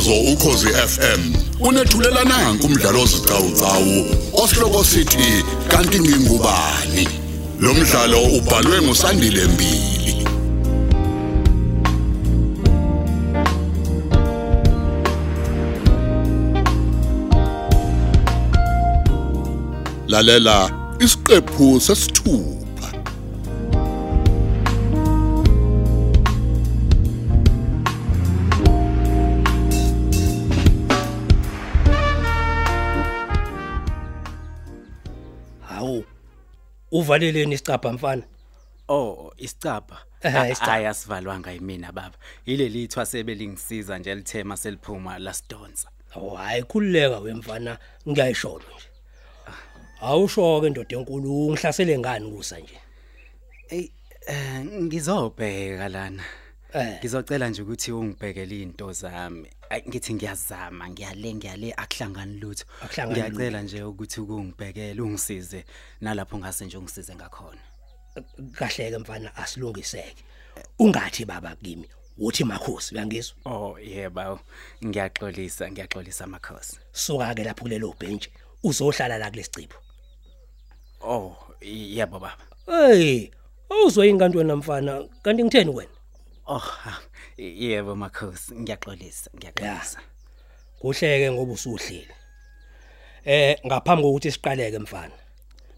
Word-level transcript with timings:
umsakazo 0.00 0.32
ukhosi 0.32 0.66
FM 0.66 1.34
unethulela 1.60 2.24
nanku 2.24 2.66
umdlalo 2.66 3.02
ozicawucawu 3.02 4.06
osihloko 4.32 4.84
sithi 4.84 5.44
kanti 5.68 6.00
ngingubani? 6.00 7.08
Lo 7.60 7.74
mdlalo 7.74 8.22
ubhalwe 8.22 8.82
ngusandile 8.82 9.44
mbili. 9.46 10.26
Lalela 20.08 20.70
isiqephu 21.00 21.80
sesithupha 21.80 22.59
Uvaleleni 37.00 37.54
isicapha 37.54 37.92
mfana. 37.92 38.22
Oh, 38.88 39.32
isicapha. 39.36 39.98
Ehhe, 40.22 40.50
isicapha. 40.50 40.72
Hayi 40.72 40.86
asivalwanga 40.86 41.50
yimina 41.50 41.92
baba. 41.92 42.16
Ile 42.46 42.68
lithwa 42.68 43.06
sebelingisiza 43.06 43.98
nje 43.98 44.14
lithema 44.14 44.56
seliphuma 44.56 45.18
lasidonsa. 45.18 45.88
Hawu 46.08 46.30
hayi 46.30 46.62
khulileka 46.62 47.18
wemfana 47.18 47.78
ngiyayisholo 48.08 48.64
nje. 48.76 48.88
Awusho 50.00 50.60
ke 50.60 50.70
ndoda 50.70 50.96
enkulu 50.96 51.46
ungihlasele 51.46 51.98
ngani 51.98 52.30
kusa 52.32 52.58
nje. 52.58 52.78
Ey, 53.68 53.90
eh 54.26 54.64
ngizobheka 54.64 55.88
lana. 55.88 56.24
Eh. 56.72 56.98
Ngizocela 56.98 57.48
nje 57.48 57.62
ukuthi 57.62 57.92
ungibhekele 57.92 58.54
izinto 58.54 58.92
zami. 58.92 59.48
Ay 59.70 59.82
ngithi 59.88 60.14
ngiyazama, 60.14 60.88
ngiyale 60.90 61.34
ngiyale 61.34 61.74
akuhlangani 61.76 62.40
lutho. 62.40 62.64
Akuhlangani 62.82 63.20
Ngiyacela 63.20 63.62
nje 63.62 63.82
ukuthi 63.82 64.20
ukungibhekele 64.20 65.02
ungisize 65.02 65.64
nalapho 66.00 66.38
ngase 66.38 66.66
nje 66.66 66.76
ungisize 66.76 67.14
ngakhona. 67.14 67.60
Kahle 68.52 68.90
ke 68.90 68.98
mfana 68.98 69.36
asilungiseke. 69.36 70.24
Ungathi 70.78 71.24
baba 71.24 71.56
kimi 71.56 71.88
uthi 72.18 72.44
makhosi 72.44 72.94
uyangizwa. 72.94 73.36
Oh, 73.44 73.78
yebo. 73.78 74.40
Ngiyaxolisa, 74.84 75.70
ngiyaxolisa 75.70 76.26
makhosi. 76.26 76.78
Suka 76.92 77.34
ke 77.34 77.44
lapho 77.44 77.64
kulelo 77.64 77.94
bench 77.98 78.28
uzohlala 78.62 79.18
la 79.18 79.30
kulesicipho. 79.30 79.78
Oh, 81.02 81.36
yebo 81.60 82.18
baba. 82.20 82.36
Hey, 82.66 83.30
awuzoyini 83.70 84.18
kanti 84.18 84.38
wena 84.38 84.56
mfana 84.56 85.08
kanti 85.22 85.44
ngitheni 85.44 85.70
wena? 85.70 85.99
Oh, 86.52 86.62
yebo 87.38 87.94
makhosi, 88.02 88.54
ngiyaxolisa, 88.54 89.30
ngiyaxolisa. 89.36 89.98
Kuhleke 90.80 91.30
ngoba 91.32 91.52
usuhleli. 91.52 92.14
Eh 93.24 93.56
ngaphambi 93.66 94.02
kokuthi 94.02 94.30
siqaleke 94.32 94.78
mfana. 94.78 95.14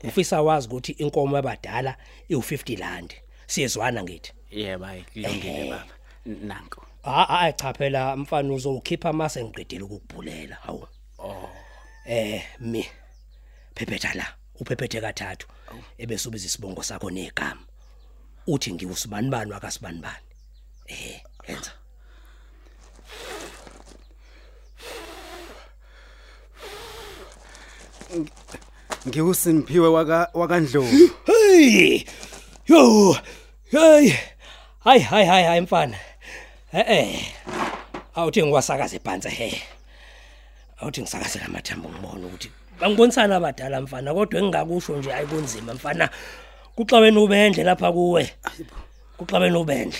Ufisa 0.05 0.43
wazi 0.43 0.69
ukuthi 0.69 0.93
inkomo 0.93 1.37
yabadala 1.37 1.97
iu50 2.31 2.81
rand. 2.81 3.15
Siyezwana 3.47 4.03
ngithi. 4.03 4.33
Yebo, 4.51 4.85
hayi 4.85 5.03
kulungile 5.13 5.71
baba. 5.71 5.87
N- 6.27 6.47
Nanko. 6.47 6.87
Ha 7.03 7.25
ha 7.25 7.53
cha 7.53 7.73
phela 7.75 8.17
mfana 8.17 8.53
uzokhipha 8.55 9.13
mase 9.13 9.45
ngiqedile 9.45 9.83
ukubhulela 9.85 10.55
hawu. 10.57 10.89
Oh, 11.19 11.49
Eh 12.07 12.43
mi 12.61 12.87
phephetha 13.75 14.15
la 14.15 14.27
uphephethe 14.61 15.01
kathathu 15.01 15.47
ebese 15.99 16.29
ubiza 16.29 16.47
isibongo 16.47 16.83
sakho 16.83 17.11
negama. 17.11 17.61
Uthi 18.47 18.73
ngiwusibani 18.73 19.29
bani 19.31 19.53
wakasibani 19.53 19.99
bani. 19.99 20.25
Eh 20.87 21.23
yenza. 21.49 21.73
ngiwusiniphiwe 29.09 29.89
waka 29.89 30.31
wakandlovu. 30.35 31.11
Hey! 31.27 32.05
Yo! 32.67 33.17
Hey! 33.71 34.13
Hayi 34.85 35.01
hayi 35.01 35.27
hayi 35.27 35.45
hayi 35.45 35.61
mfana. 35.61 35.97
Eh 36.73 36.85
eh. 36.89 37.33
Awuthi 38.15 38.43
ngiwasakaze 38.43 38.99
phansi 38.99 39.29
he. 39.29 39.63
Awuthi 40.81 41.01
ngisakaze 41.01 41.39
lamathambo 41.39 41.89
ngibona 41.89 42.27
ukuthi 42.27 42.51
bangibonisana 42.81 43.37
abadala 43.37 43.81
mfana 43.81 44.15
kodwa 44.15 44.41
engingakusho 44.41 44.97
nje 44.97 45.13
ayikunzima 45.15 45.75
mfana. 45.75 46.11
Kuxabene 46.77 47.19
ubendle 47.19 47.65
lapha 47.65 47.93
kuwe. 47.93 48.33
Kuxabene 49.17 49.57
ubendle. 49.57 49.99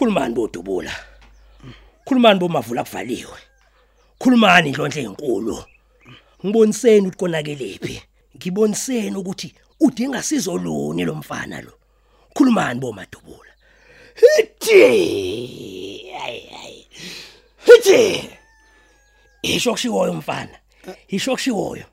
Khulumani 0.00 0.34
bodubula. 0.34 0.92
Khulumani 2.06 2.40
bomavula 2.40 2.84
kuvaliwe. 2.84 3.38
Khulumani 4.18 4.68
inhlonhle 4.70 5.02
enkulu. 5.02 5.64
Ngiboniseni 6.44 7.06
ukuthi 7.06 7.18
konakelephi. 7.18 8.02
Ngiboniseni 8.36 9.16
ukuthi 9.16 9.54
udinga 9.80 10.22
sizo 10.22 10.56
luni 10.56 11.04
lo 11.04 11.14
mfana 11.14 11.60
lo. 11.60 11.72
Khulumani 12.34 12.80
bomadubula. 12.80 13.52
Hithi! 14.20 14.82
Ay 16.24 16.40
ay. 16.64 16.86
Hithi! 17.66 18.30
Isho 19.42 19.72
kushiwoyo 19.72 20.14
mfana. 20.14 20.58
Isho 21.08 21.32
kushiwoyo. 21.32 21.84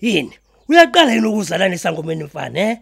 Yini? 0.00 0.38
Uyaqala 0.68 1.12
yini 1.12 1.26
ukuzalanisa 1.26 1.92
ngomeni 1.92 2.24
mfana, 2.24 2.60
eh? 2.60 2.78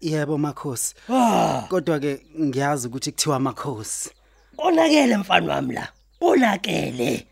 Yebo 0.00 0.38
makhosi. 0.38 0.94
Ah, 1.08 1.62
Kodwa 1.68 2.00
ke 2.00 2.20
ngiyazi 2.40 2.88
ukuthi 2.88 3.12
kuthiwa 3.12 3.40
makhosi. 3.40 4.10
Konakele 4.56 5.16
mfana 5.16 5.54
wami 5.54 5.74
la. 5.74 5.88
Konakele. 6.20 7.26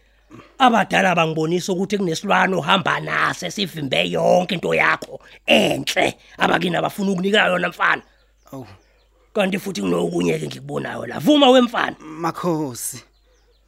Abadala 0.58 1.14
bangibonisa 1.14 1.72
ukuthi 1.72 1.98
kunesilwane 1.98 2.56
uhamba 2.56 3.00
nase 3.00 3.50
sivimbe 3.50 4.10
yonke 4.10 4.54
into 4.54 4.74
yakho 4.74 5.20
enhle 5.46 6.14
abakini 6.38 6.76
abafuna 6.76 7.10
ukunika 7.12 7.46
yona 7.46 7.68
mfana. 7.68 8.02
Oh, 8.52 8.66
Kanti 9.34 9.58
futhi 9.58 9.80
kunokunye 9.80 10.38
ke 10.38 10.46
ngikubonayo 10.46 11.06
la. 11.06 11.18
Vuma 11.18 11.50
wemfana. 11.50 11.96
makhosi. 12.00 13.02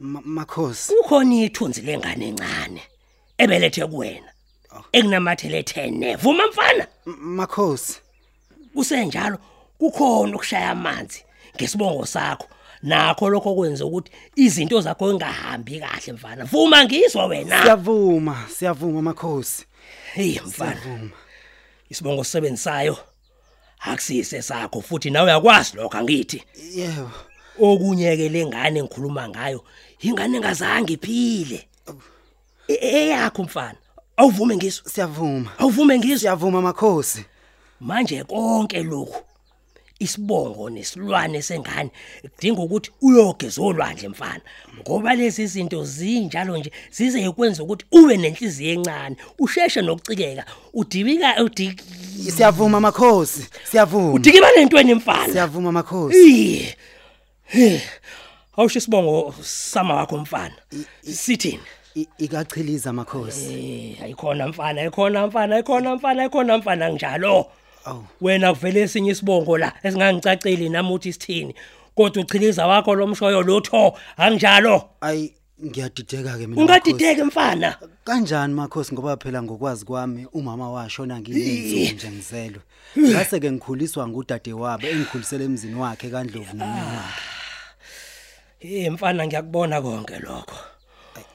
Ma- 0.00 0.20
Makhosi. 0.24 0.92
Kukhona 0.94 1.34
ithunzi 1.34 1.80
lengane 1.82 2.28
encane 2.28 2.82
ebelethe 3.38 3.86
kuwena. 3.86 4.32
Ekunamathele 4.92 5.60
10. 5.62 6.16
Vuma 6.16 6.46
mfana. 6.46 6.86
Makhosi. 7.06 8.00
Kusenjalo 8.74 9.38
kukhona 9.78 10.34
ukushaya 10.36 10.70
amanzi 10.70 11.24
ngesibongo 11.56 12.06
sakho. 12.06 12.46
Nakho 12.86 13.30
lokho 13.30 13.54
kwenza 13.54 13.84
ukuthi 13.86 14.10
izinto 14.36 14.80
zakho 14.80 15.10
engahambi 15.10 15.80
kahle 15.80 16.12
mfana. 16.12 16.44
Vuma 16.44 16.84
ngizwa 16.84 17.26
wena. 17.26 17.62
Siyavuma, 17.62 18.44
siyavuma 18.58 19.02
makhosi. 19.02 19.66
Hey 20.14 20.40
mfana. 20.46 21.10
Isibongo 21.90 22.24
sisebenzayo 22.24 22.96
akusise 23.80 24.42
sakho 24.42 24.80
futhi 24.80 25.10
nawe 25.10 25.24
uyakwazi 25.26 25.76
lokho 25.76 25.98
angithi. 25.98 26.42
Yebo. 26.74 27.10
Okunye 27.60 28.16
ke 28.16 28.28
lengane 28.28 28.78
engikhuluma 28.80 29.28
ngayo, 29.28 29.64
ingane 30.00 30.36
engazange 30.36 30.92
iphile. 30.92 31.68
E- 32.68 32.74
Eyakho 32.74 33.42
mfana. 33.42 33.78
Awuvume 34.16 34.56
ngiso. 34.56 34.82
Siyavuma. 34.88 35.50
Awuvume 35.58 35.98
ngiso. 35.98 36.18
Siyavuma 36.18 36.62
makhosi. 36.62 37.24
Manje 37.80 38.24
konke 38.24 38.82
lokhu 38.82 39.22
isibongo 39.98 40.70
nesilwane 40.70 41.42
sengane 41.42 41.90
kudinga 42.22 42.62
ukuthi 42.62 42.90
uyogeza 43.02 43.62
olwandle 43.62 44.08
mfana 44.08 44.40
ngoba 44.80 45.14
lezi 45.14 45.46
zinto 45.46 45.84
zinjalo 45.84 46.58
nje 46.58 46.72
zize 46.90 47.28
ukwenza 47.28 47.62
ukuthi 47.62 47.84
ube 47.92 48.16
nenhliziyo 48.16 48.72
encane 48.72 49.16
usheshe 49.38 49.82
nokucikeka 49.82 50.44
udibika 50.74 51.42
udik 51.44 51.82
Siyavuma 52.36 52.80
makhosi. 52.80 53.48
Siyavuma. 53.70 54.12
udikiba 54.12 54.52
lentweni 54.52 54.94
mfana 54.94 55.32
Siyavuma 55.32 55.72
makhosi. 55.72 56.74
Awusho 58.56 58.78
isibongo 58.78 59.34
sama 59.42 59.94
wakho 59.94 60.16
mfana. 60.18 60.54
Sithini? 61.12 61.60
Ikachiliza 62.18 62.92
makhosi. 62.92 63.96
Ayikhona 64.02 64.48
mfana, 64.48 64.80
ayikhona 64.80 65.26
mfana, 65.26 65.54
ayikhona 65.54 65.94
mfana, 65.96 66.22
ayikhona 66.22 66.58
mfana 66.58 66.88
njalo. 66.88 67.46
Aw. 67.86 68.02
Wena 68.20 68.54
kuvele 68.54 68.80
esinye 68.80 69.10
isibongo 69.10 69.58
la 69.58 69.72
esingangicaceli 69.82 70.68
nami 70.68 70.92
uthi 70.92 71.12
sithini. 71.12 71.54
Kodwa 71.94 72.22
uchiliza 72.22 72.66
wakho 72.66 72.94
lomshoyo 72.94 73.42
lotho, 73.42 73.94
anginjalo. 74.16 74.90
Ay 75.00 75.30
ngiyadideka 75.64 76.38
ke 76.38 76.46
mina. 76.46 76.62
Ungadideke 76.62 77.24
mfana. 77.24 77.68
makhosi. 77.68 77.92
Kanjani 78.04 78.54
makhosi 78.54 78.94
ngoba 78.94 79.16
phela 79.16 79.42
ngokwazi 79.42 79.84
kwami 79.84 80.26
umama 80.32 80.70
washona 80.70 81.20
ngiyenzuku 81.20 81.94
nje 81.94 82.10
ngizelwe. 82.10 82.60
Ngase 82.98 83.40
ke 83.40 83.50
ngikhuliswa 83.52 84.08
ngudade 84.08 84.52
wabo 84.52 84.86
engikhulisele 84.86 85.44
emzini 85.44 85.74
wakhe 85.74 86.10
kaNdlovu 86.10 86.56
nomnyama 86.56 86.96
wakhe. 86.96 87.22
Eh 88.60 88.92
mfana 88.92 89.26
ngiyakubona 89.26 89.82
konke 89.82 90.18
lokho. 90.18 90.56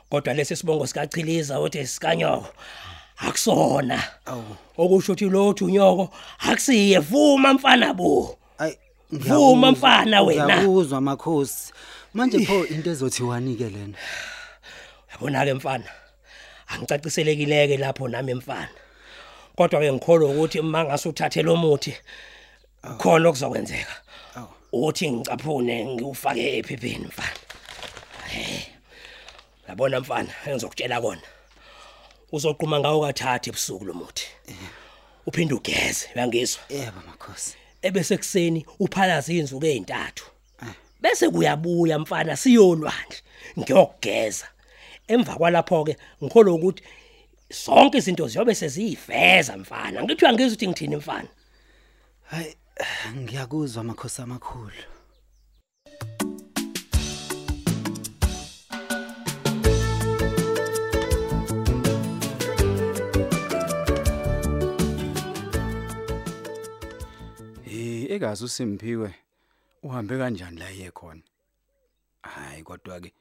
Kodwa 0.09 0.33
lesi 0.33 0.55
sibongo 0.55 0.87
sikachiliza 0.87 1.59
uthi 1.59 1.87
sikanyoko. 1.87 2.47
Akusona. 3.21 4.03
Okusho 4.77 5.13
ukuthi 5.13 5.29
lo 5.29 5.53
thunyoko 5.53 6.09
akusiye 6.39 6.99
vuma 6.99 7.53
mfana 7.53 7.93
bo. 7.93 8.37
Ay 8.57 8.75
Vuma 9.11 9.71
mfana 9.71 10.21
wena. 10.21 10.45
Ngiyakuzwa 10.45 11.01
makhosi. 11.01 11.73
Manje 12.13 12.45
pho 12.45 12.65
into 12.65 12.89
ezothi 12.89 13.23
wanike 13.23 13.69
lena. 13.69 13.97
Yabona 15.11 15.45
ke 15.45 15.53
mfana. 15.53 15.83
Angicaciselekileke 16.67 17.77
lapho 17.77 18.07
nami 18.07 18.33
mfana. 18.33 18.69
Kodwa 19.55 19.79
ke 19.79 19.91
ngikholwa 19.91 20.29
ukuthi 20.29 20.59
uma 20.59 20.85
ngase 20.85 21.09
uthathe 21.09 21.43
lo 21.43 21.55
muthi 21.55 21.93
khona 22.97 23.29
okuzokwenzeka. 23.29 23.95
Uthi 24.71 25.11
ngicaphune 25.11 25.85
ngiufake 25.85 26.57
ephepheni 26.57 27.05
mfana. 27.05 27.39
Yabona 29.67 29.99
mfana, 29.99 30.29
engizokutshela 30.45 31.01
kona. 31.01 31.21
Uzoqhuma 32.31 32.79
ngawo 32.79 33.01
kathathu 33.05 33.49
ebusuku 33.49 33.85
lo 33.85 33.93
muthi. 33.93 34.27
Uphinde 35.27 35.53
ugeze, 35.53 36.09
uyangizwa? 36.15 36.61
Yebo 36.69 37.01
makhosi. 37.07 37.55
ebese 37.81 38.17
kuseni 38.17 38.65
uphalaza 38.79 39.33
izinsuku 39.33 39.65
ezintathu 39.65 40.25
bese 41.01 41.29
kuyabuya 41.29 41.99
mfana 41.99 42.37
siyolwandle 42.37 43.19
ngiyogeza 43.59 44.47
emva 45.07 45.35
kwalapho 45.35 45.83
ke 45.83 45.97
ngikholwa 46.23 46.53
ukuthi 46.53 46.83
zonke 47.63 47.97
izinto 47.97 48.27
ziyobe 48.27 48.55
seziyiveza 48.55 49.57
mfana 49.57 50.03
ngithi 50.03 50.25
uyangizwa 50.25 50.47
ukuthi 50.53 50.67
ngithini 50.67 50.95
mfana 50.95 51.29
Hayi 52.29 52.55
ngiyakuzwa 53.15 53.83
makhosi 53.83 54.21
amakhulu. 54.21 54.81
Eh 68.21 68.27
ekazi 68.27 68.45
uSimphiwe 68.45 69.15
uhambe 69.83 70.17
kanjani 70.17 70.59
la 70.59 70.71
iye 70.71 70.91
khona? 70.91 71.21
Hayi 72.21 72.63
kodwa 72.63 73.01
ke 73.01 73.13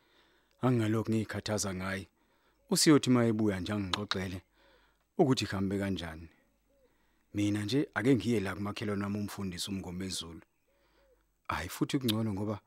angingalokhu 0.61 1.11
ngikhathaza 1.11 1.75
ngaye. 1.75 2.09
Usiyothi 2.71 3.11
mayebuya 3.11 3.61
nje 3.61 3.73
angixoxele 3.73 4.43
ukuthi 5.19 5.47
kuhambe 5.47 5.79
kanjani. 5.79 6.29
Mina 7.35 7.65
nje 7.65 7.89
ake 7.95 8.15
ngiye 8.15 8.41
la 8.41 8.55
kumakhelwane 8.55 9.05
wami 9.05 9.19
umfundisi 9.19 9.71
umngomezulu. 9.71 10.43
Hayi 11.49 11.69
futhi 11.69 11.99
kungcono 11.99 12.33
ngoba 12.33 12.61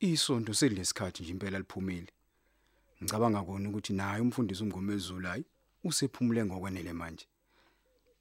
isonto 0.00 0.54
selilesikhathi 0.54 1.22
nje 1.22 1.32
impela 1.32 1.58
liphumile. 1.58 2.12
Ngicabanga 3.02 3.42
kona 3.42 3.68
ukuthi 3.68 3.92
naye 3.92 4.20
umfundisi 4.20 4.62
umngomezulu 4.62 5.26
hayi 5.28 5.44
usephumule 5.84 6.44
ngokwenele 6.44 6.92
manje. 6.92 7.26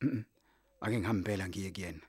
Mhm. 0.01 0.23
Ake 0.81 0.99
ngihambela 0.99 1.49
ngiye 1.49 1.71
kuyena. 1.71 2.07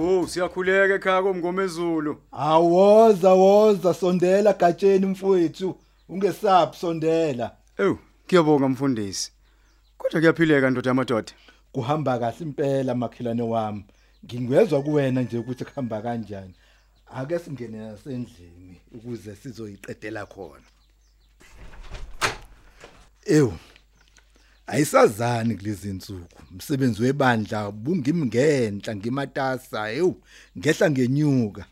Oh, 0.00 0.26
siyakhuleka 0.26 0.94
ekhaya 0.94 1.22
komngomezulu. 1.22 2.22
Awoza 2.32 3.32
woza 3.34 3.94
sondela 3.94 4.52
gatsheni 4.52 5.06
mfowethu 5.06 5.76
ungesabi 6.08 6.76
sondela 6.76 7.56
Ew, 7.78 7.96
ngiyabonga 8.26 8.68
mfundisi. 8.68 9.32
Kodwa 9.98 10.20
kuyaphileka 10.20 10.70
ndoda 10.70 10.90
yamadoda. 10.90 11.32
kuhamba 11.72 12.18
kahle 12.18 12.36
impela 12.40 12.94
makhelwane 12.94 13.42
wami 13.42 13.84
ngingwezwa 14.24 14.82
kuwena 14.82 15.22
nje 15.22 15.38
ukuthi 15.38 15.64
kuhamba 15.64 16.02
kanjani 16.02 16.54
ake 17.14 17.38
singene 17.38 17.78
nasendlini 17.78 18.80
ukuze 18.94 19.36
sizoyiqedela 19.36 20.26
khona 20.26 20.64
Ew 23.26 23.52
ayisazani 24.68 25.54
kulezi 25.56 25.90
insuku 25.90 26.26
umsebenzi 26.52 27.02
webandla 27.02 27.70
bungimngenhla 27.70 28.96
ngimatasa 28.96 29.92
ew 29.92 30.12
ngehla 30.58 30.90
ngenyuka. 30.90 31.64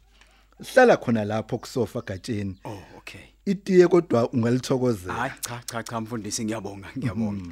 Hlala 0.72 0.96
khona 0.96 1.24
lapho 1.24 1.58
kusofa 1.58 2.00
gatsheni 2.00 2.56
Oh, 2.64 2.78
okay. 2.98 3.20
itiye 3.46 3.88
kodwa 3.88 4.30
ungalithokozela. 4.32 5.14
Hayi 5.14 5.32
cha 5.40 5.62
cha 5.66 5.82
cha 5.82 6.00
mfundisi 6.00 6.44
ngiyabonga, 6.44 6.88
ngiyabonga. 6.98 7.44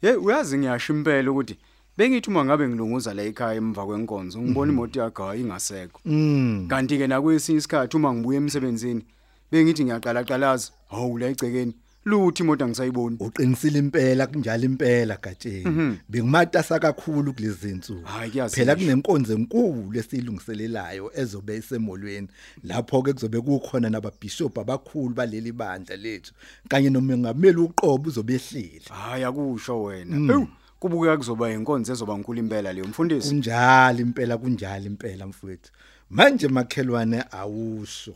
Hey, 0.00 0.12
uyazi 0.14 0.58
ngiyasho 0.58 0.92
impela 0.94 1.30
ukuthi 1.30 1.58
bengithi 1.98 2.30
uma 2.30 2.44
ngabe 2.44 2.68
ngilunguza 2.68 3.14
la 3.14 3.22
ekhaya 3.22 3.54
emva 3.54 3.86
kwenkonzo 3.86 4.42
ngibona 4.42 4.72
imoto 4.72 5.00
yakhe 5.00 5.40
ingasekho. 5.40 6.00
mm. 6.04 6.66
Kanti 6.68 6.98
ke 6.98 7.06
nakwesinye 7.06 7.58
isikhathi 7.58 7.96
uma 7.96 8.14
ngibuya 8.14 8.38
emsebenzini 8.38 9.04
bengithi 9.52 9.84
ngiyaqala 9.84 10.24
qalaza, 10.24 10.72
hawu 10.90 11.18
la 11.18 11.26
egcekeni, 11.26 11.74
luthi 12.04 12.42
imoto 12.42 12.64
angisayiboni. 12.64 13.16
uqinisile 13.20 13.78
impela 13.78 14.26
kunjalo 14.26 14.64
impela 14.64 15.16
gatsheni. 15.22 15.98
Bengimatasa 16.08 16.78
kakhulu 16.78 17.32
kulezi 17.34 17.70
insuku 17.70 18.04
Hhayi, 18.06 18.30
kuyazi 18.30 18.56
phela 18.56 18.74
ngisho. 18.74 18.86
kunenkonzo 18.86 19.32
enkulu 19.34 19.98
esiyilungiselelayo 19.98 21.10
ezobe 21.14 21.56
isemolweni. 21.56 22.28
Lapho 22.64 23.02
ke 23.02 23.12
kuzobe 23.12 23.40
kukhona 23.40 23.90
nababishop 23.90 24.58
abakhulu 24.58 25.14
baleli 25.14 25.52
bandla 25.52 25.96
lethu 25.96 26.32
kanye 26.68 26.90
nomengameli 26.90 27.56
uqobo 27.58 28.08
uzobe 28.08 28.34
ehlile 28.34 28.82
Hayi 28.90 29.24
akusho 29.24 29.82
wena. 29.82 30.32
Ew, 30.34 30.46
kubuka 30.80 31.16
kuzoba 31.16 31.50
inkonzo 31.50 31.92
ezoba 31.92 32.18
nkulu 32.18 32.38
impela 32.38 32.72
leyo 32.72 32.86
mfundisi. 32.86 33.28
kunjalo 33.28 33.98
impela 34.00 34.38
kunjalo 34.38 34.84
impela 34.86 35.26
mfowethu. 35.26 35.72
Manje 36.10 36.48
makhelwane 36.48 37.24
awusho. 37.30 38.14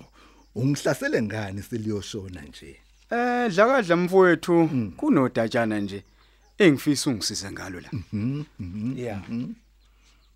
Ungihlasele 0.55 1.23
ngani 1.23 1.63
seliyoshona 1.63 2.43
nje? 2.43 2.77
Eh 3.11 3.51
dlakadla 3.51 3.97
mfowethu 3.97 4.69
kunodatshana 4.97 5.81
nje 5.81 6.05
engifisa 6.59 7.11
ungisize 7.11 7.51
ngalo 7.53 7.81
la. 7.81 7.91
Yeah. 8.97 9.23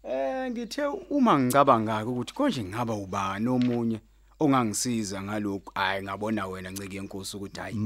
Eh 0.05 0.51
ngithe 0.51 0.87
uma 1.11 1.39
ngicabanga 1.39 2.07
ukuthi 2.07 2.35
konje 2.35 2.65
ngaba 2.65 2.95
ubani 2.95 3.49
omunye 3.49 4.01
ongangisiza 4.41 5.23
ngalokho 5.23 5.73
hayi 5.75 6.03
ngabona 6.03 6.47
wena 6.47 6.71
nceke 6.71 6.97
yenkosi 6.97 7.37
ukuthi 7.37 7.61
hayi 7.61 7.77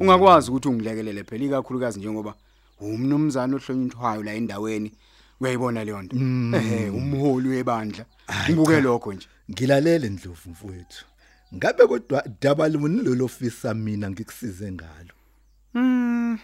ungakwazi 0.00 0.50
ukuthi 0.50 0.68
ungilekelele 0.68 1.24
phela 1.24 1.44
ikakhulukazi 1.44 1.98
njengoba 1.98 2.34
umnumzana 2.80 3.56
ohlonitshwayo 3.56 4.22
la 4.22 4.34
endaweni. 4.34 4.92
Uyayibona 5.40 5.84
leyo 5.84 6.02
nto? 6.02 6.16
Ehe 6.56 6.90
umholi 6.90 7.48
webandla. 7.48 8.04
Ngibuke 8.44 8.80
lokho 8.80 9.12
nje. 9.12 9.26
Ngilalele 9.50 10.08
ndlovu 10.08 10.50
mfowethu. 10.50 11.04
Ngabe 11.54 11.86
kodwa 11.86 12.24
dabaluni 12.40 13.02
lelo 13.02 13.28
fisa 13.28 13.74
mina 13.74 14.10
ngikusize 14.10 14.72
ngalo 14.72 15.14
Mm. 15.74 16.38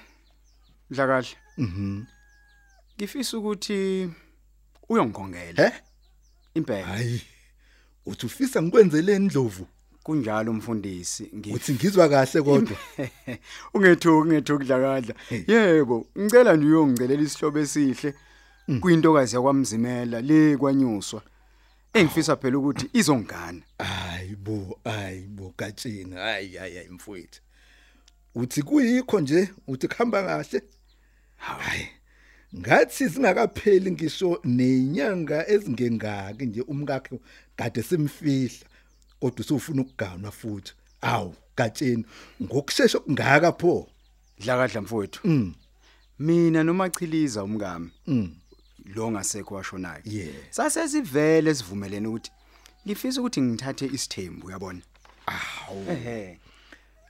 Dlakahle. 0.91 1.37
Mhm. 1.59 2.05
Ngifisa 2.97 3.39
ukuthi 3.39 4.11
uyongikongela 4.89 5.69
he 5.69 5.83
impela. 6.55 6.87
hayi 6.87 7.23
uthi 8.07 8.27
ufisa 8.27 8.63
ngikwenzeleni 8.63 9.25
ndlovu 9.25 9.67
Kunjalo 10.03 10.53
mfundisi. 10.53 11.31
Ngi 11.37 11.53
uthi 11.53 11.73
ngizwa 11.73 12.09
kahle 12.09 12.43
kodwa 12.43 12.77
ungethuki 13.75 14.29
ungethuki 14.29 14.65
dlakadla. 14.65 15.15
Yebo, 15.47 16.07
ngicela 16.19 16.57
nje 16.57 16.67
uyongicelela 16.67 17.23
isihlobo 17.23 17.59
esihle 17.59 18.15
kwintokazi 18.81 19.37
yakwamzimela 19.37 20.21
le 20.21 20.57
kwanyuswa. 20.57 21.23
Engifisa 21.95 22.37
phela 22.37 22.59
ukuthi 22.59 22.91
izongana. 22.93 23.63
hayi 23.79 24.37
bo 24.37 24.79
hayi 24.85 25.27
bo 25.27 25.55
gatsheni 25.59 26.15
hayi 26.15 26.57
hayi 26.57 26.89
mfowethu 26.91 27.41
uthi 28.35 28.63
kuyikho 28.63 29.21
nje 29.21 29.49
uthi 29.69 29.89
kuhamba 29.89 30.23
kahle 30.23 30.63
hayi 31.37 31.89
ngathi 32.57 33.11
singakapheli 33.11 33.91
ngisho 33.91 34.41
nenyanga 34.45 35.49
ezingengaki 35.49 36.47
nje 36.47 36.61
umkakhe 36.61 37.21
kade 37.57 37.83
simfihla 37.83 38.67
kodwa 39.21 39.41
usufuna 39.41 39.83
ukuganwa 39.83 40.31
futhi 40.31 40.73
awu 41.01 41.35
gatsheni 41.57 42.05
ngokusheshsha 42.43 42.99
okungaka 42.99 43.53
pho 43.53 43.89
Dlakadla 44.41 44.81
mfowethu. 44.81 45.53
Mina 46.19 46.65
nomachiliza 46.65 47.45
umkami. 47.45 47.91
Mm. 48.91 48.97
Lo 48.97 49.11
ngasekho 49.11 49.55
washonayo. 49.55 50.03
Yeah. 50.05 50.35
Sase 50.51 50.89
sivele 50.89 51.55
sivumelene 51.55 52.09
ukuthi 52.09 52.31
ngifisa 52.87 53.21
ukuthi 53.21 53.43
ngithathe 53.43 53.87
isithembu 53.87 54.47
uyabona. 54.47 54.81
awu 55.27 55.91
Ehe. 55.91 56.39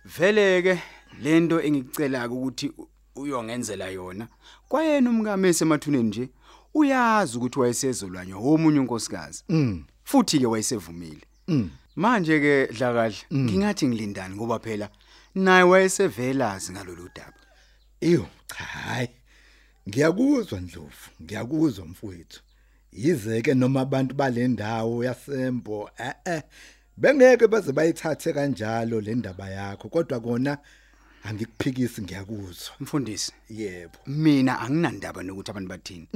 Vele 0.05 0.63
ke 0.63 0.83
lento 1.23 1.61
engikucela 1.61 2.29
ukuthi 2.29 2.73
uyongenzela 3.17 3.89
yona. 3.89 4.29
Kwayena 4.69 5.11
umkami 5.11 5.49
esemathuneni 5.49 6.09
nje 6.09 6.29
uyazi 6.75 7.39
ukuthi 7.39 7.59
wayesezolwanywa 7.61 8.39
omunye 8.39 8.81
unkosikazi. 8.81 9.45
Mm. 9.49 9.85
Futhi 10.05 10.39
ke 10.39 10.47
wayesevumile. 10.47 11.25
Mm. 11.49 11.71
Manje 11.97 12.41
ke 12.41 12.73
dlakahle 12.75 13.17
ngingathi 13.35 13.89
ngilindani 13.89 14.35
ngoba 14.35 14.59
phela 14.59 14.91
naye 15.35 15.63
wayesevelazi 15.63 16.73
ngalolu 16.73 17.11
daba. 17.15 17.41
Iyo 18.01 18.27
cha 18.47 18.65
hayi 18.65 19.09
ngiyakuzwa 19.89 20.61
Ndlovu 20.61 21.11
ngiyakuzwa 21.23 21.87
mfowethu. 21.87 22.41
Yizeke 22.93 23.55
noma 23.55 23.81
abantu 23.81 24.15
balendawo 24.15 25.05
yasembo 25.05 25.91
eh 25.99 26.15
eh 26.25 26.43
bengeke 26.97 27.47
baze 27.49 27.73
bayithathe 27.73 28.33
kanjalo 28.33 29.01
le 29.01 29.15
ndaba 29.15 29.49
yakho 29.51 29.89
kodwa 29.89 30.21
kona 30.21 30.59
angikuphikisi 31.25 32.03
ngiyakuzwa. 32.03 32.75
Mfundisi. 32.81 33.33
Yebo. 33.49 33.99
Mina 34.07 34.61
anginandaba 34.61 35.23
nokuthi 35.23 35.51
abantu 35.51 35.69
bathini. 35.69 36.07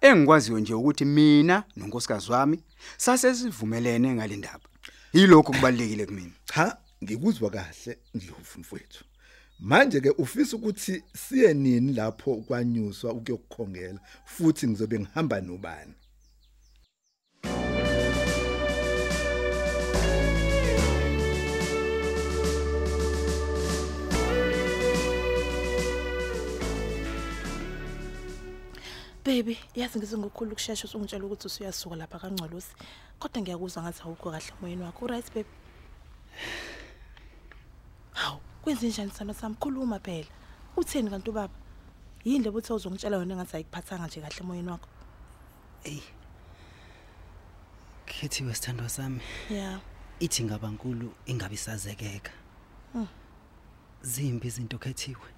Engikwaziyo 0.00 0.58
nje 0.58 0.74
ukuthi 0.74 1.04
mina 1.04 1.64
nonkosikazi 1.76 2.32
wami 2.32 2.60
sase 2.96 3.34
sivumelene 3.34 4.14
ngalendaba 4.14 4.66
yilokho 5.12 5.52
kubalekile 5.52 6.06
kumina. 6.06 6.32
Cha 6.44 6.76
ngikuzwa 7.04 7.50
kahle 7.50 7.98
ndlovu 8.14 8.60
mfowethu. 8.60 9.04
Manje 9.62 10.00
ke 10.00 10.10
ufisa 10.10 10.56
ukuthi 10.56 11.02
siye 11.14 11.54
nini 11.54 11.92
lapho 11.92 12.36
kwanyuswa 12.36 13.12
ukuyokukhongela 13.12 14.00
futhi 14.24 14.68
ngizobe 14.68 15.00
ngihamba 15.00 15.40
nobani 15.40 15.94
Baby, 29.24 29.58
yazi 29.74 29.98
ngizingokhulu 29.98 30.52
ukusheshsha 30.52 30.84
usungitshela 30.84 31.24
ukuthi 31.24 31.46
usuyasuka 31.46 31.96
lapha 31.96 32.18
kaNgcolosi. 32.18 32.74
Kodwa 33.18 33.42
ngiyakuzwa 33.42 33.82
ngathi 33.82 34.02
awukho 34.02 34.30
kahle 34.30 34.52
emoyeni 34.58 34.82
wakho. 34.82 35.06
Right 35.06 35.34
baby? 35.34 35.48
Hawu, 38.12 38.40
kwenze 38.62 38.88
njani 38.88 39.10
sana 39.10 39.34
sami 39.34 39.56
khuluma 39.60 39.98
phela. 39.98 40.28
Utheni 40.76 41.10
kanti 41.10 41.30
ubaba? 41.30 41.54
Yini 42.24 42.44
lebuthe 42.44 42.72
uzongitshela 42.72 43.16
yona 43.16 43.34
engathi 43.34 43.56
ayikuphathanga 43.56 44.06
nje 44.06 44.20
kahle 44.20 44.40
emoyeni 44.40 44.68
wakho? 44.68 44.88
Khethiwe 48.06 48.54
sithandwa 48.54 48.88
sami. 48.88 49.20
Yeah. 49.50 49.80
Ithi 50.20 50.44
ngabankulu 50.44 51.12
ingabe 51.26 51.54
isazekeka. 51.54 52.30
Zimbi 54.02 54.48
izinto 54.48 54.78
khethiwe. 54.78 55.28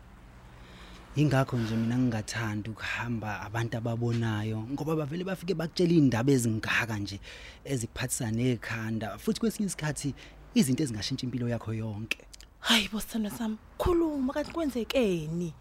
Ingakho 1.16 1.56
nje 1.56 1.76
mina 1.76 1.98
ngingathanda 1.98 2.70
ukuhamba 2.70 3.40
abantu 3.40 3.76
ababonayo 3.76 4.66
ngoba 4.72 4.96
bavele 4.96 5.24
bafike 5.24 5.54
bakutshela 5.54 5.92
indaba 5.92 6.32
ezingaka 6.32 6.98
nje 6.98 7.20
ezikuphathisa 7.64 8.30
nekhanda 8.30 9.18
futhi 9.18 9.40
kwesinye 9.40 9.66
isikhathi 9.66 10.14
izinto 10.54 10.82
ezingashintsha 10.82 11.24
impilo 11.26 11.48
yakho 11.48 11.72
yonke. 11.72 12.18
Hayi 12.64 12.88
bosithanda 12.88 13.30
sami, 13.30 13.56
khuluma 13.78 14.32
kanti 14.32 14.52
kwenzekeni? 14.52 15.54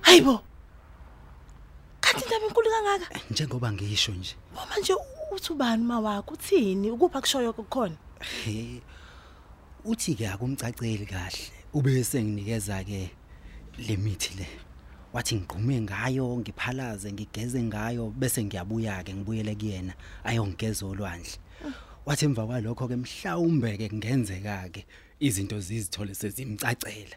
Hayibo. 0.00 0.40
Kanti 2.00 2.24
indaba 2.24 2.46
enkulu 2.46 2.70
kangaka? 2.70 3.20
Njengoba 3.30 3.72
ngisho 3.72 4.12
nje. 4.12 4.36
Uma 4.52 4.76
nje 4.80 4.94
uthi 5.32 5.52
ubani 5.52 5.84
ma 5.84 6.00
wakho 6.00 6.34
uthini? 6.34 6.90
Ukupha 6.90 7.20
kushoyo 7.20 7.52
kukhona? 7.52 7.96
He 8.44 8.80
uthi 9.84 10.14
ke 10.14 10.28
akumcaceli 10.28 11.06
kahle 11.06 11.50
ubese 11.74 12.22
nginikeza 12.22 12.84
ke 12.84 13.10
lemithi 13.78 14.38
le 14.38 14.46
wathi 15.16 15.34
ngigqume 15.36 15.80
ngayo 15.80 16.36
ngiphalaze 16.38 17.12
ngigeze 17.12 17.62
ngayo 17.62 18.12
bese 18.12 18.44
ngiyabuya 18.44 19.00
ke 19.04 19.14
ngibuyele 19.14 19.54
kuyena 19.56 19.94
ayongigeza 20.24 20.84
olwandle 20.86 21.32
wathi 22.06 22.24
emva 22.28 22.44
kwalokho 22.46 22.88
ke 22.88 22.96
mhlawumbe 22.96 23.76
ke 23.80 23.88
kungenzeka 23.88 24.68
ke 24.68 24.84
izinto 25.20 25.56
zizithole 25.60 26.12
sezimcacela 26.14 27.16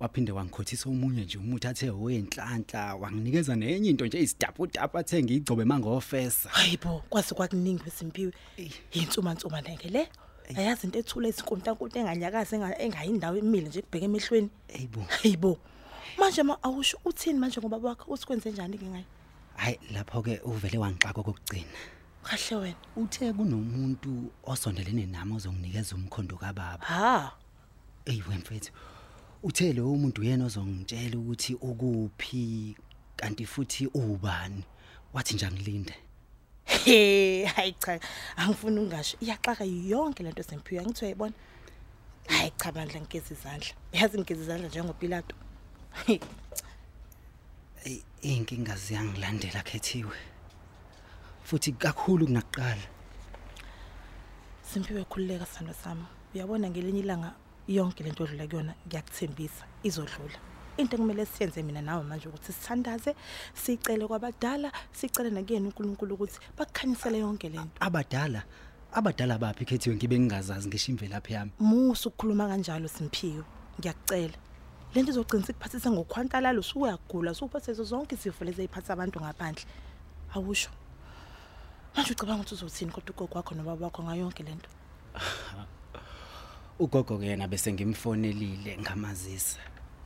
waphinde 0.00 0.32
wangikhothisa 0.32 0.88
omunye 0.88 1.24
nje 1.24 1.38
umuthi 1.38 1.66
athe 1.68 1.90
owenhlanhla 1.90 2.94
wanginikeza 2.96 3.56
nenye 3.56 3.90
into 3.90 4.06
nje 4.06 4.18
isidapu 4.20 4.66
dapu 4.66 4.98
athe 4.98 5.22
ngigcobe 5.22 5.64
mangofesa 5.64 6.48
Hayibo, 6.48 7.02
kwase 7.10 7.34
kwakuningi 7.34 7.82
besimpiwe. 7.84 8.32
Yinsuma 8.92 9.34
nsuma 9.34 9.62
ngeke 9.62 9.88
le. 9.88 10.08
Ayazi 10.56 10.86
into 10.86 10.98
ethule 10.98 11.28
isinkonta 11.28 11.74
konke 11.74 11.98
enganyakazi 11.98 12.56
enga- 12.56 12.80
engayindawo 12.82 13.36
emile 13.36 13.68
nje 13.68 13.82
kubheka 13.82 14.04
emehlweni. 14.04 14.48
eyibo 14.68 15.00
Hayibo. 15.08 15.58
Manje 16.18 16.42
ma 16.42 16.56
awusho 16.62 16.98
uthini 17.04 17.38
manje 17.38 17.60
ngoba 17.60 17.76
wakho 17.76 18.12
uthi 18.12 18.26
kwenze 18.26 18.50
njani 18.50 18.78
ke 18.78 18.86
ngayo? 18.86 19.04
hayi 19.56 19.78
lapho 19.92 20.22
ke 20.22 20.40
uvele 20.44 20.78
wangixaka 20.78 21.22
kokugcina 21.22 21.66
Kahle 22.24 22.56
wena. 22.56 22.76
uthe 22.96 23.32
kunomuntu 23.32 24.32
osondelene 24.44 25.06
nami 25.06 25.34
ozonginikeza 25.36 25.94
umkhondo 25.96 26.36
kababa 26.36 26.84
Ha. 26.86 27.32
eyi 28.06 28.22
wemfethu 28.28 28.72
uthe 29.42 29.72
lo 29.72 29.94
muntu 29.94 30.22
yena 30.24 30.44
ozongitshela 30.46 31.18
ukuthi 31.18 31.54
ukuphi 31.54 32.76
kanti 33.16 33.46
futhi 33.46 33.86
ubani 33.86 34.64
wathi 35.12 35.34
nje 35.34 35.46
angilinde 35.46 35.94
He, 36.66 37.44
hayi 37.44 37.72
cha. 37.78 38.00
Angifuni 38.36 38.80
ungasho. 38.80 39.16
Iyaxaka 39.20 39.64
yonke 39.64 40.22
lento 40.22 40.42
semphiwe 40.42 40.82
ngithiwe 40.82 41.08
yibona. 41.10 41.32
Hayi 42.28 42.52
cha 42.56 42.72
bandla 42.72 43.00
ngigeza 43.00 43.34
izandla. 43.34 43.74
Yazi 43.92 44.18
ngigeza 44.18 44.42
izandla 44.42 44.68
njengoPilato. 44.68 45.36
Ey, 47.84 48.02
inkinga 48.22 48.76
ziyangilandela 48.76 49.62
khethiwe 49.62 50.16
futhi 51.44 51.72
kakhulu 51.72 52.26
kunakuqala 52.26 52.86
Simpiwe 54.62 55.04
khulileka 55.04 55.46
sithando 55.46 55.72
sami. 55.72 56.04
Uyabona 56.34 56.70
ngelinye 56.70 57.00
ilanga 57.00 57.30
yonke 57.68 58.02
lento 58.04 58.24
odlula 58.24 58.46
kuyona 58.46 58.74
ngiyakuthembisa 58.86 59.64
izodlula. 59.84 60.38
Into 60.76 60.96
ekumele 60.96 61.26
siyenze 61.26 61.62
mina 61.62 61.80
nawe 61.82 62.02
manje 62.02 62.28
ukuthi 62.28 62.52
sithandaze, 62.52 63.14
sicele 63.54 64.06
kwabadala, 64.06 64.72
sicele 64.92 65.30
nakuyena 65.30 65.68
uNkulunkulu 65.68 66.14
ukuthi 66.14 66.38
bakukhanyisele 66.58 67.18
yonke 67.18 67.48
lento. 67.48 67.78
abadala 67.80 68.42
abadala 68.92 69.38
baphi 69.38 69.64
khethiwe 69.64 69.96
ngibe 69.96 70.18
ngingazazi 70.18 70.68
ngisho 70.68 70.92
imvelaphi 70.92 71.32
yami 71.32 71.52
Musu 71.60 72.08
ukukhuluma 72.08 72.48
kanjalo 72.48 72.88
Simpiwe. 72.88 73.44
Ngiyakucela. 73.78 74.34
Lento 74.94 75.10
izogcina 75.10 75.46
sikuphathisa 75.46 75.90
ngokhwantalalo 75.90 76.60
usuyagula, 76.60 77.32
usuphathe 77.32 77.72
zonke 77.72 78.14
izifo 78.14 78.44
lezi 78.44 78.62
eziphatha 78.62 78.92
abantu 78.92 79.20
ngaphandle. 79.20 79.64
Awusho. 80.34 80.70
Manje 81.96 82.12
ucabanga 82.12 82.42
ukuthi 82.42 82.54
uzothini 82.54 82.92
kodwa 82.92 83.10
ugogo 83.14 83.34
wakho 83.34 83.54
nobaba 83.54 83.86
wakho 83.86 84.02
ngayo 84.02 84.20
yonke 84.20 84.42
lento. 84.42 84.68
ugogo 86.78 87.18
ke 87.18 87.26
yena 87.26 87.48
bese 87.48 87.72
ngimfonelile 87.72 88.78
ngamazisa 88.78 89.58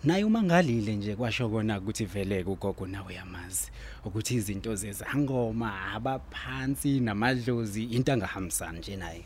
naye 0.04 0.25
uma 0.25 0.42
ngalile 0.42 0.97
nje 0.97 1.16
kwasho 1.16 1.49
kona 1.49 1.78
ukuthi 1.78 2.04
veleke 2.04 2.50
ugogo 2.50 2.87
nawe 2.87 3.14
yamazi 3.14 3.71
ukuthi 4.04 4.35
izinto 4.35 4.75
zezangoma 4.76 5.92
abaphansi 5.95 7.00
namadlozi 7.00 7.85
into 7.85 8.12
angahambisani 8.12 8.78
nje 8.78 8.97
naye 8.97 9.25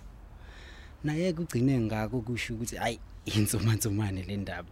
naye 1.05 1.33
kugcine 1.33 1.81
ngako 1.81 2.21
kusho 2.21 2.55
ukuthi 2.55 2.77
hayi 2.77 3.01
insuma 3.25 3.75
nsumane 3.75 4.23
le 4.23 4.37
ndaba 4.37 4.69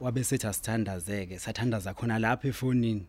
wabe 0.00 0.24
sethi 0.24 0.46
asithandazeke 0.46 1.38
sathandaza 1.38 1.94
khona 1.94 2.18
lapha 2.18 2.48
efonini. 2.48 3.06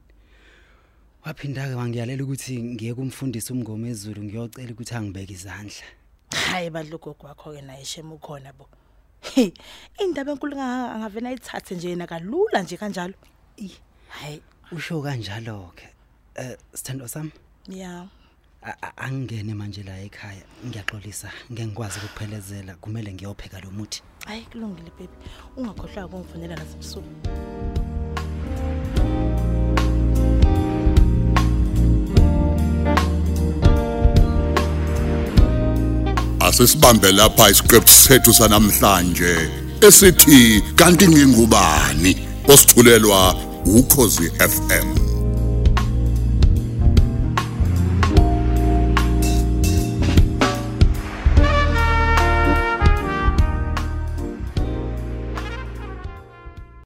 Waphinda 1.25 1.67
ke 1.67 1.75
wangiyalela 1.75 2.24
ukuthi 2.24 2.63
ngiye 2.63 2.93
kumfundisa 2.93 3.53
umngoma 3.53 3.88
ezulu 3.88 4.24
ngiyocela 4.24 4.72
ukuthi 4.72 4.96
angibeke 4.96 5.34
izandla. 5.34 5.86
Hayi 6.31 6.69
badla 6.69 6.96
ugogo 6.96 7.27
wakho 7.27 7.53
ke 7.53 7.62
naye 7.62 7.86
shema 7.86 8.15
ukhona 8.15 8.53
bo. 8.53 8.67
He, 9.22 9.53
indaba 10.00 10.31
enkulu 10.31 10.55
kangaka 10.55 10.96
angavena 10.96 11.29
ayithathe 11.29 11.75
nje 11.75 11.89
yena 11.89 12.08
kalula 12.08 12.63
nje 12.63 12.77
kanjalo. 12.77 13.13
I, 13.58 13.69
hayi 14.10 14.41
usho 14.72 15.01
kanjalo 15.01 15.74
ke 15.75 15.88
eh 16.36 16.58
sithando 16.74 17.08
sami? 17.08 17.31
Ya. 17.67 18.08
A- 18.63 18.75
a- 18.82 18.94
angingene 18.98 19.54
manje 19.54 19.84
la 19.84 19.96
ekhaya 20.01 20.44
ngiyaxolisa 20.66 21.30
ngeke 21.51 21.66
ngikwazi 21.68 22.00
ukuphelezela 22.00 22.75
kumele 22.75 23.13
ngiyopheka 23.13 23.60
lo 23.63 23.72
muthi. 23.72 24.01
Hayi 24.25 24.42
kulungile 24.51 24.92
baby. 25.00 25.16
Ungakhohlwa 25.58 26.06
ukungifonela 26.06 26.56
nasebusuku 26.56 27.10
asisibambe 36.39 37.12
lapha 37.12 37.50
isiqephu 37.50 37.94
sethu 37.94 38.34
sanamhlanje 38.34 39.34
esithi 39.88 40.62
kanti 40.75 41.08
ngingubani? 41.08 42.12
Osithulelwa 42.48 43.36
ukhozi 43.66 44.32
FM 44.54 45.09